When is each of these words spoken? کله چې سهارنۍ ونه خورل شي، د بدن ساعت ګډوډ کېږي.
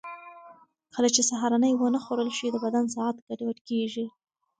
کله 0.93 1.09
چې 1.15 1.21
سهارنۍ 1.29 1.73
ونه 1.75 1.99
خورل 2.05 2.29
شي، 2.37 2.47
د 2.51 2.57
بدن 2.65 2.85
ساعت 2.95 3.15
ګډوډ 3.27 3.57
کېږي. 3.69 4.05